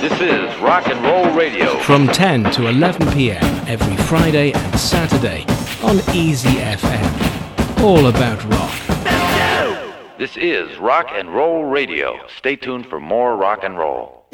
[0.00, 1.78] This is Rock and Roll Radio.
[1.80, 3.42] From 10 to 11 p.m.
[3.66, 5.44] every Friday and Saturday
[5.82, 7.82] on Easy FM.
[7.82, 8.70] All about rock.
[10.18, 12.16] This is Rock and Roll Radio.
[12.38, 14.24] Stay tuned for more rock and roll.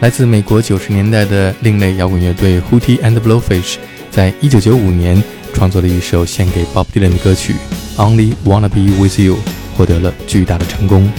[0.00, 3.76] 来自美国九十年代的另类摇滚乐队 Hootie and Blowfish，
[4.10, 5.22] 在一九九五年
[5.54, 7.54] 创作了一首献给 Bob Dylan 的歌曲《
[7.96, 9.38] Only Wanna Be With You》，
[9.76, 11.10] 获得了巨大的成功。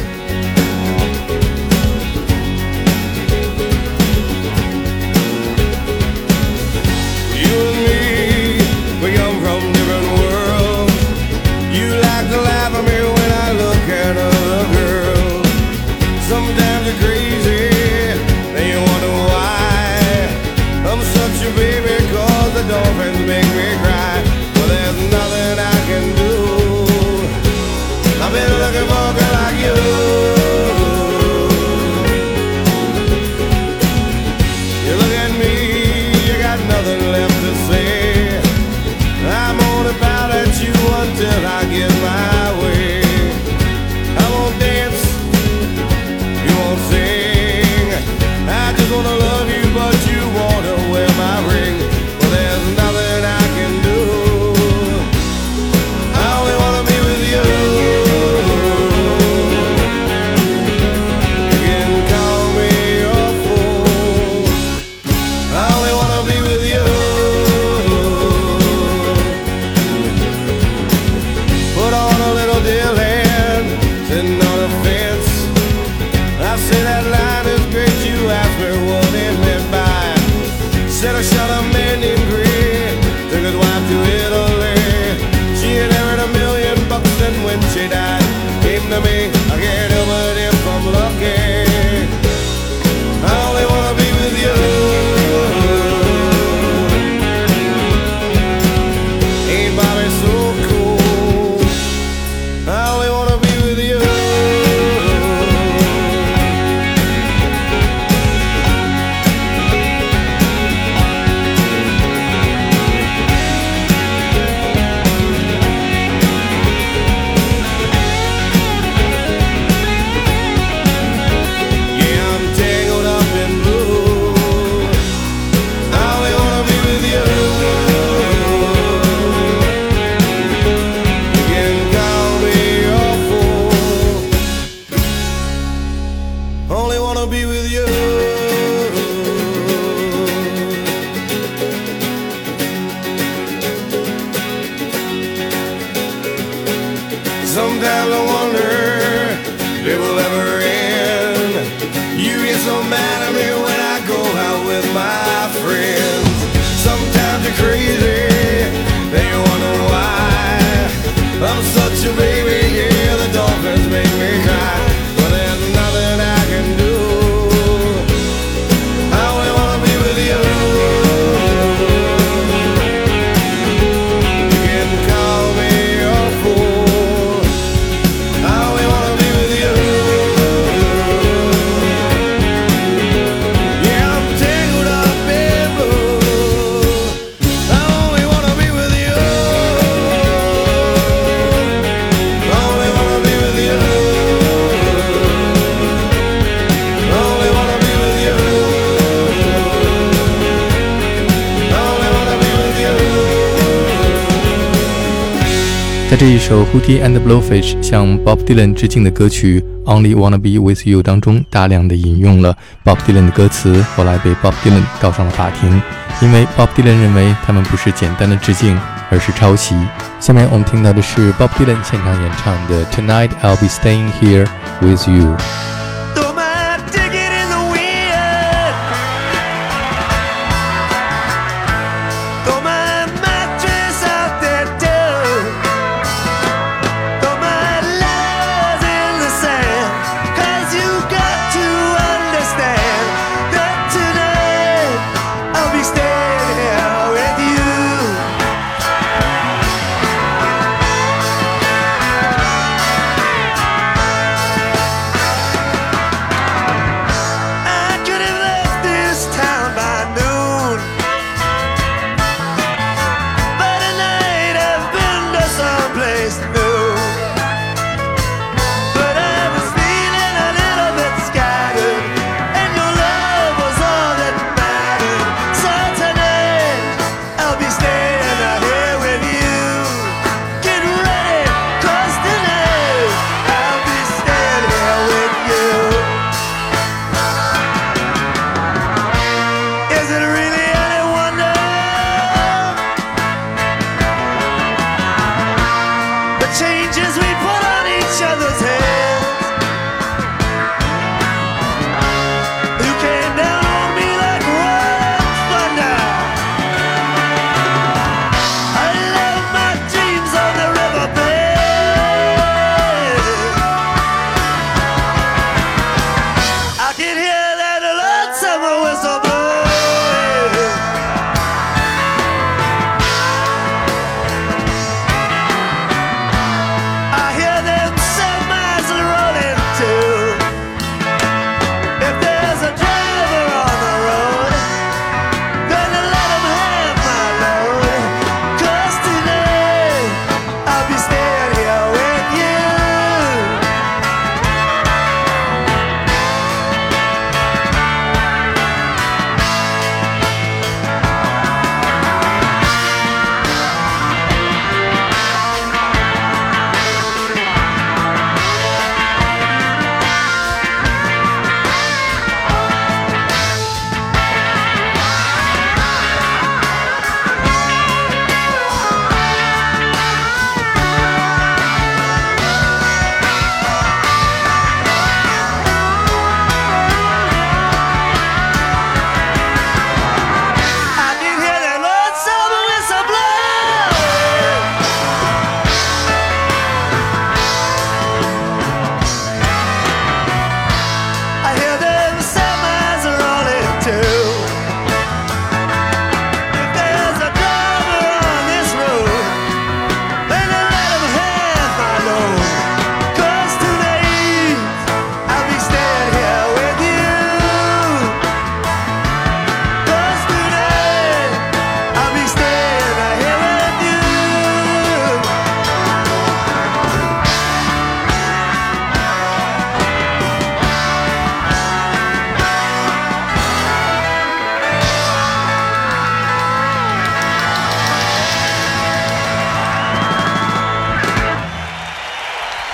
[206.22, 214.84] 这一首《Hootie and Blowfish》向 Bob Dylan 致敬的歌曲《Only Wanna Be With You》当中，大量的引用了 Bob Dylan 的歌词，后来被 Bob Dylan
[215.00, 215.82] 告上了法庭，
[216.20, 218.78] 因为 Bob Dylan 认为他们不是简单的致敬，
[219.10, 219.74] 而是抄袭。
[220.20, 224.46] 下面我们听到的是 Bob Dylan 现场演唱的《Tonight I'll Be Staying Here
[224.80, 225.36] With You》。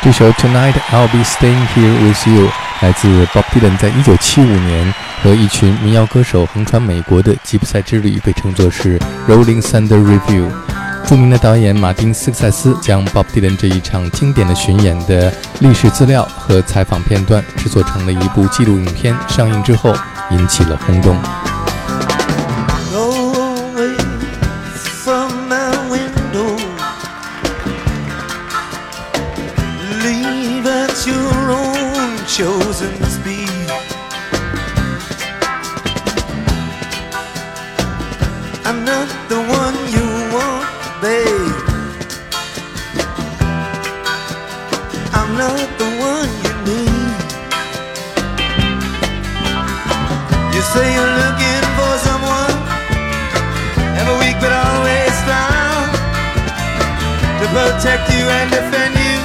[0.09, 2.49] 这首 Tonight I'll Be Staying Here With You
[2.81, 10.51] 来自 Bob Dylan 在一九七五年和一群民谣歌手横穿美国的吉普赛之旅，被称作是 Rolling Thunder Review。
[11.07, 19.95] 著名的导演马丁斯克塞斯将 Bob Dylan 这一场经典的巡演的历史资料和采访片段制作成了一部纪录影片，上映之后
[20.31, 21.19] 引起了轰动。
[38.69, 40.69] I'm not the one you want,
[41.01, 41.57] babe.
[45.19, 47.17] I'm not the one you need.
[50.55, 52.59] You say you're looking for someone
[54.41, 55.17] but always
[57.41, 59.19] to protect you and defend you,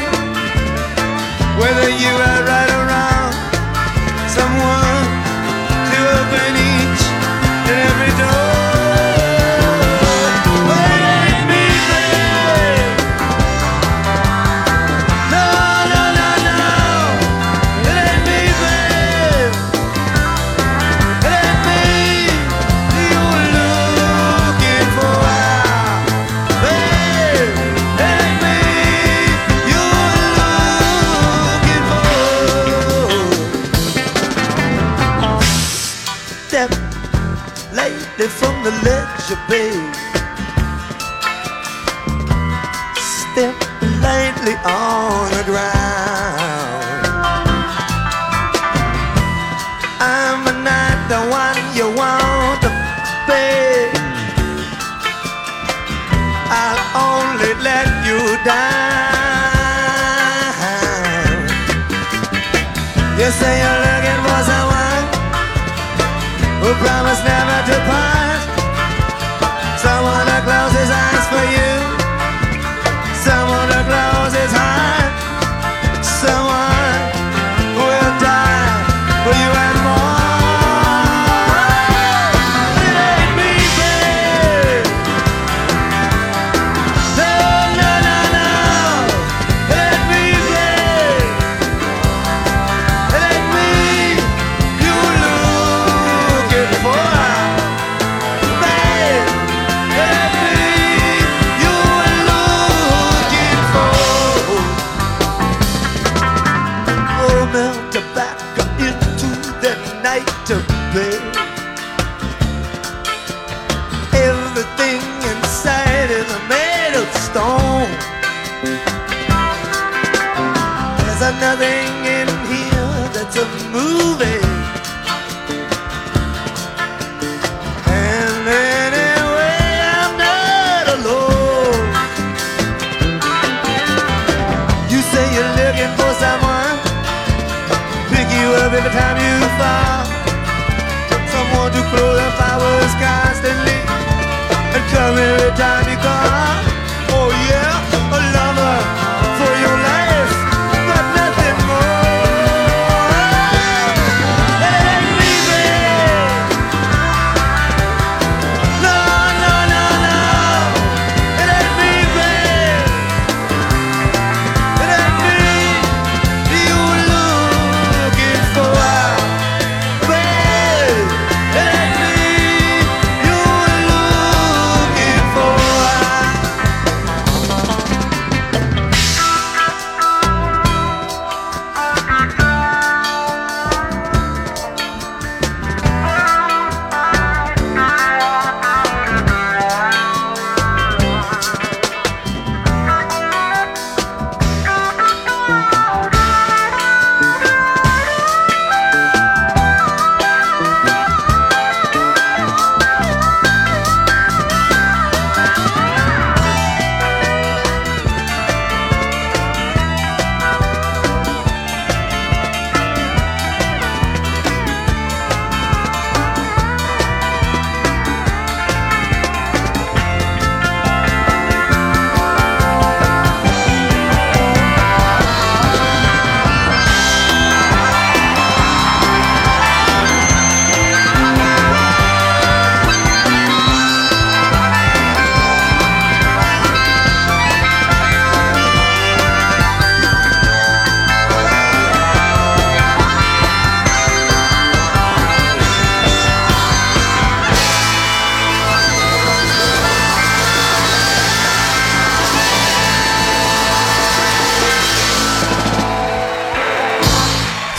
[1.60, 2.33] whether you are.
[39.54, 40.03] babe.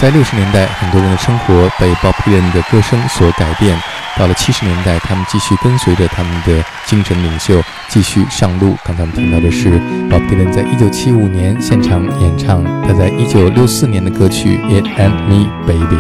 [0.05, 3.75] 在六十年代，很多人的生活被 Bob Dylan 的歌声所改变。
[4.19, 8.77] 到了七十年代，他们继续跟随着他们的精神领袖继续上路。
[8.85, 9.71] 刚才我们听到的是
[10.11, 15.97] Bob Dylan 在一九七五年现场演唱他在一九六四年的歌曲《It and Me Baby》。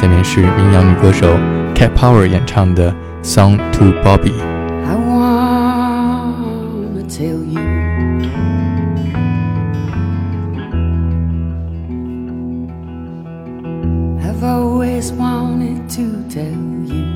[0.00, 1.26] 下面是民谣女歌手
[1.74, 2.92] Cat Power 演唱的
[3.24, 4.30] 《Song to Bobby》。
[15.98, 17.06] To tell you.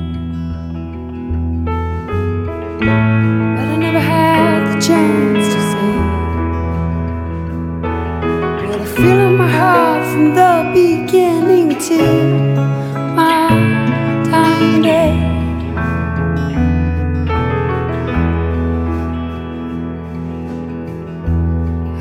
[3.55, 5.93] But I never had the chance to say
[8.67, 12.01] What I feel in my heart from the beginning to
[13.15, 13.47] my
[14.29, 15.15] dying day.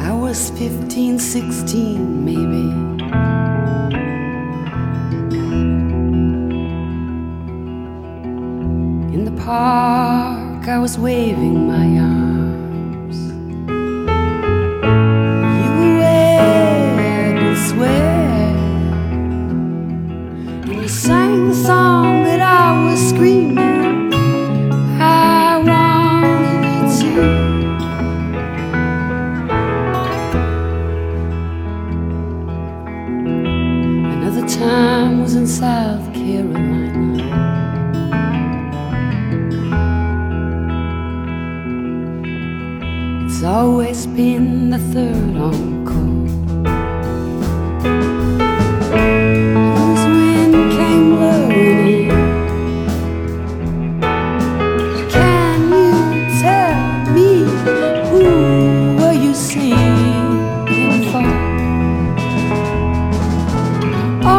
[0.01, 2.92] I was 15, 16, maybe.
[9.53, 12.12] Park, I was waving my arms.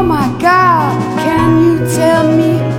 [0.04, 2.73] My God, can you tell me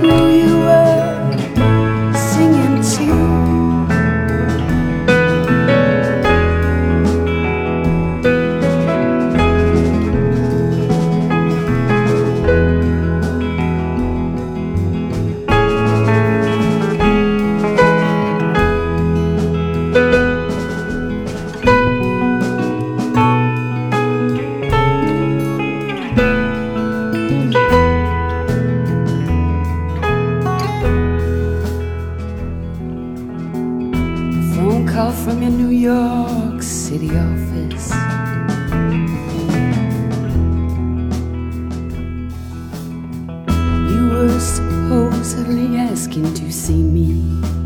[45.45, 47.64] supposedly asking to see me.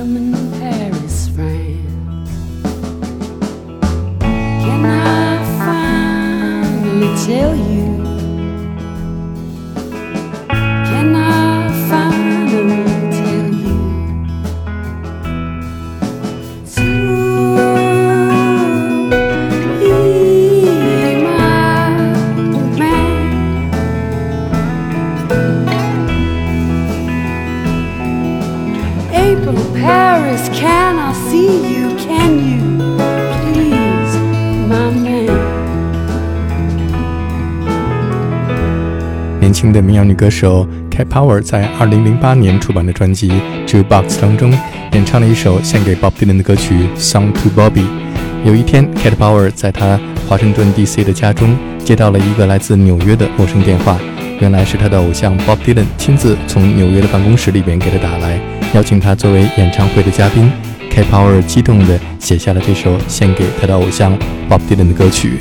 [0.00, 2.30] In Paris, France.
[4.20, 7.69] Can I finally tell you?
[39.60, 43.30] 轻的民谣女歌手 Cat Power 在2008年出版的专辑
[43.66, 44.50] 《Jukebox》当中
[44.92, 47.82] 演唱了一首献给 Bob Dylan 的歌曲《Song to Bobby》。
[48.42, 53.98] 有一天，Cat Power 在他华盛顿 DC 的家中接到了一个来自纽约的陌生电话，
[54.40, 58.40] 原来是他的偶像 Bob Dylan 亲自从纽约的办公室里边给他打来，
[58.72, 60.50] 邀请他作为演唱会的嘉宾。
[60.90, 64.18] Cat Power 激动地写下了这首献给他的偶像
[64.48, 65.34] Bob Dylan 的歌曲。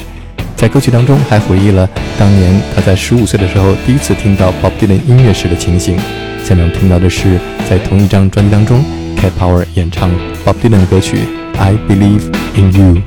[0.59, 5.97] 在歌曲当中还回忆了当年他在十五岁的时候第一次听到 Bob Dylan 音乐时的情形。
[6.43, 8.83] 下面听到的是在同一张专辑当中
[9.15, 10.11] ，Cat Power 演唱
[10.43, 11.19] Bob Dylan 的歌曲
[11.57, 13.01] 《I Believe in You》。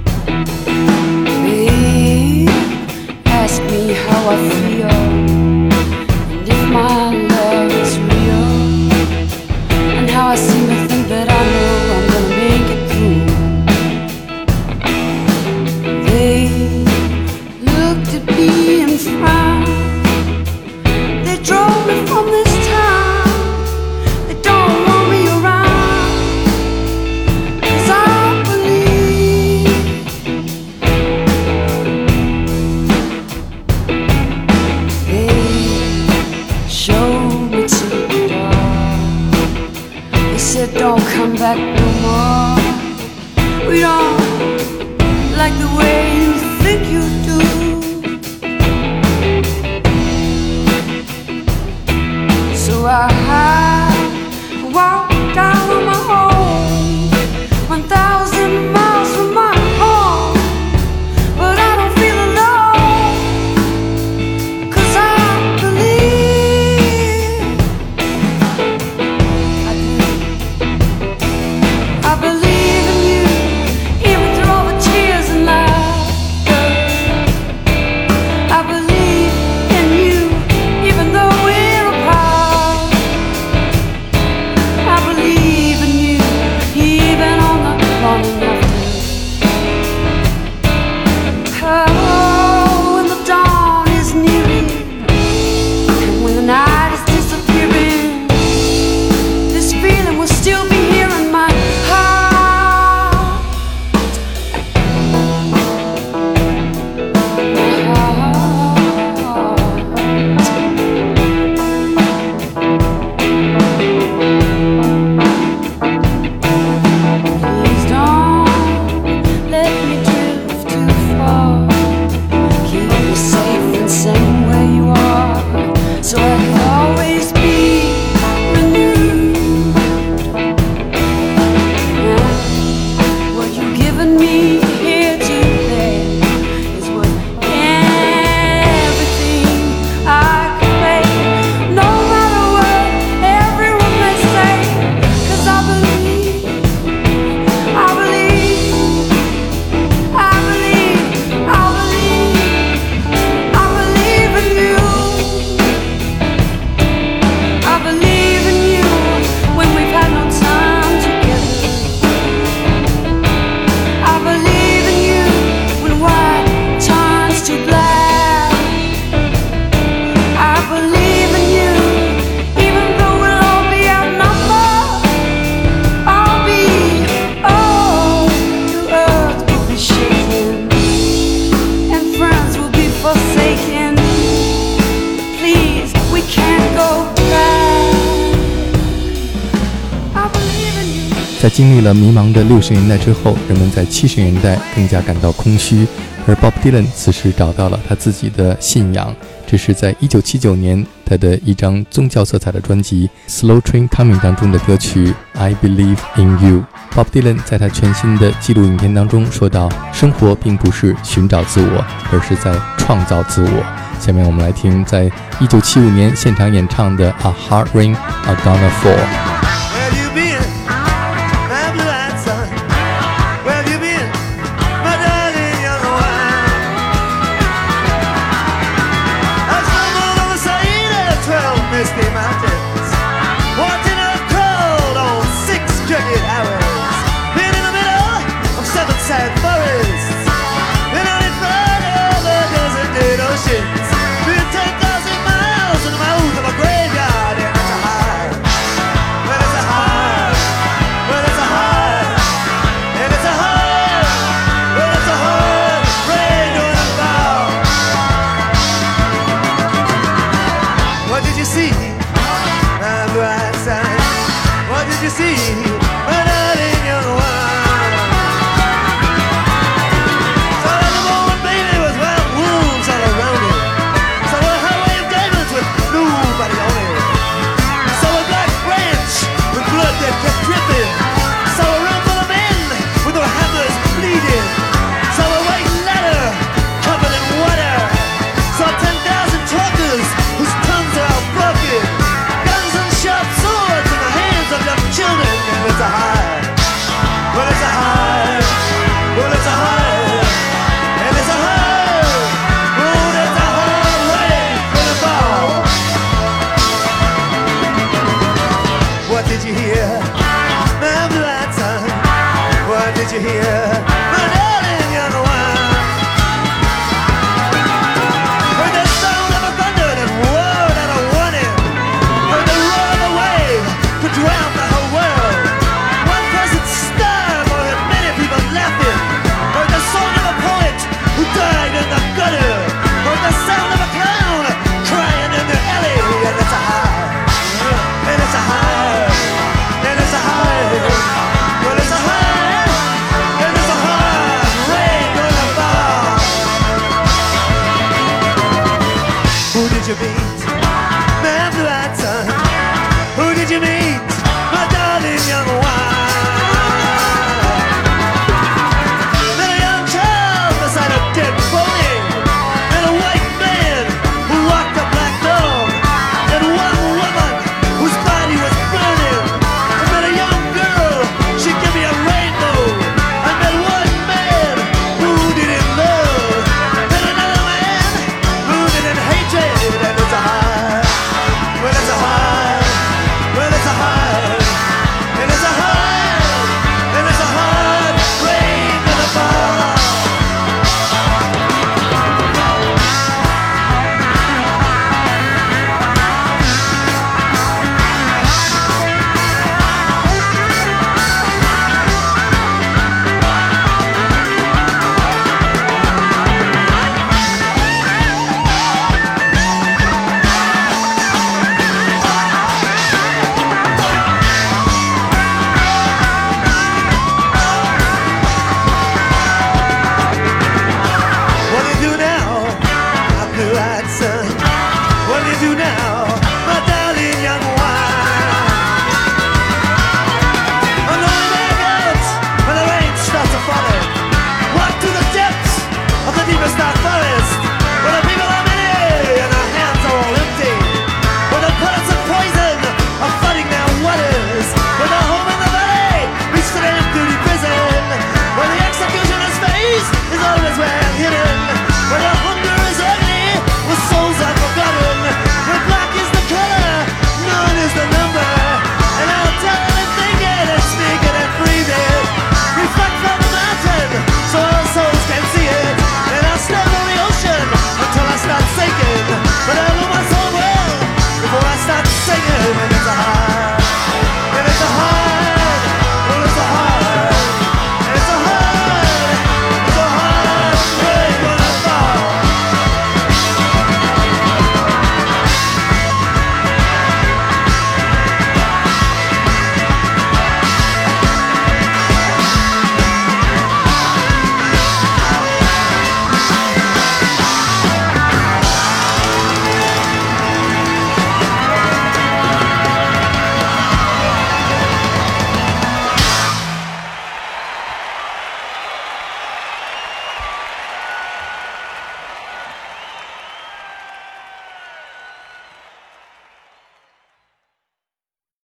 [191.42, 195.84] 在经历了迷茫的六十年代之后人们在七十年代更加感到空虚。
[196.24, 199.12] 而 bob dylan 此时找到了他自己的信仰
[199.44, 206.62] 这是在一九七九年他的一张宗教色彩的专辑 slow train coming 当中的歌曲 i believe in you
[206.94, 213.64] bob dylan 在他全新的纪录影片当中说到生活并不是寻找自我而是在创造自我。
[213.98, 219.41] 下面我们来听在一九七五年现场演唱的 a heart rain a gonna fall